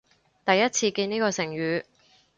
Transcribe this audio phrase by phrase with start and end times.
[0.47, 1.83] 第一次見呢個成語